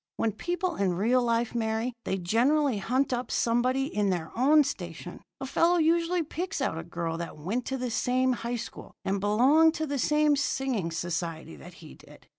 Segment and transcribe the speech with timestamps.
[0.17, 5.21] When people in real life marry, they generally hunt up somebody in their own station.
[5.39, 9.19] A fellow usually picks out a girl that went to the same high school and
[9.19, 12.25] belonged to the same singing society that he did.